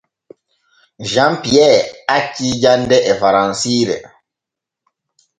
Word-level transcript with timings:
Jean 1.11 1.35
Pierre 1.43 1.83
acci 2.13 2.47
jande 2.63 2.97
e 3.11 3.13
faransiire. 3.21 3.97